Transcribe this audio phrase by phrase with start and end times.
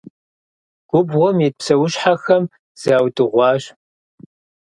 [0.89, 2.43] Губгъуэм ит псэущхьэхэм
[2.81, 3.63] заудыгъуащ.